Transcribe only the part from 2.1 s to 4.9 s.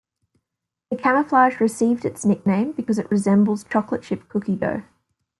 nickname because it resembles chocolate-chip cookie dough.